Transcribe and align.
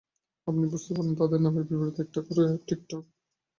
আপনি 0.47 0.63
বুঝতে 0.71 0.91
পারেন 0.93 1.13
তাদের 1.19 1.39
নামের 1.41 1.63
বিপরীতে 1.63 1.99
একটা 2.03 2.19
করে 2.27 2.43
টিক 2.59 2.79
চিহ্ন 2.81 3.01
দিন। 3.01 3.09